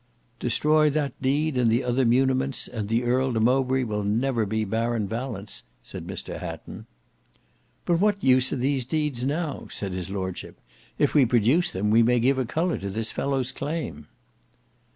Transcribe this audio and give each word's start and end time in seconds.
"Destroy 0.39 0.89
that 0.89 1.13
deed 1.21 1.59
and 1.59 1.71
the 1.71 1.83
other 1.83 2.05
muniments, 2.05 2.67
and 2.67 2.89
the 2.89 3.03
Earl 3.03 3.33
de 3.33 3.39
Mowbray 3.39 3.83
will 3.83 4.03
never 4.03 4.47
be 4.47 4.65
Baron 4.65 5.07
Valence," 5.07 5.61
said 5.83 6.07
Mr 6.07 6.39
Hatton. 6.39 6.87
"But 7.85 7.99
what 7.99 8.23
use 8.23 8.51
are 8.51 8.55
these 8.55 8.83
deeds 8.83 9.23
now?" 9.23 9.67
said 9.69 9.93
his 9.93 10.09
lordship. 10.09 10.59
"If 10.97 11.13
we 11.13 11.23
produce 11.27 11.71
them, 11.71 11.91
we 11.91 12.01
may 12.01 12.19
give 12.19 12.39
a 12.39 12.45
colour 12.45 12.79
to 12.79 12.89
this 12.89 13.11
fellow's 13.11 13.51
claim." 13.51 14.07